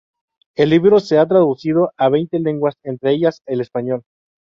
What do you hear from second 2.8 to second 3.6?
entre ellas